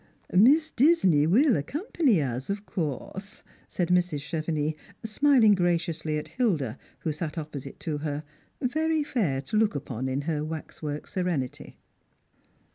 "Miss 0.33 0.71
Disney 0.71 1.27
will 1.27 1.55
accompany 1.55 2.19
us, 2.23 2.49
of 2.49 2.65
course," 2.65 3.43
said 3.69 3.89
Mrs, 3.89 4.21
Chevenix, 4.21 4.73
smiling 5.05 5.53
graciously 5.53 6.17
at 6.17 6.29
Hilda, 6.29 6.79
who 7.01 7.11
sat 7.11 7.37
opposite 7.37 7.79
to 7.81 7.99
her, 7.99 8.23
very 8.59 9.03
fair 9.03 9.41
to 9.43 9.57
look 9.57 9.75
upon 9.75 10.09
in 10.09 10.21
her 10.21 10.43
waxwork 10.43 11.05
serenity. 11.07 11.75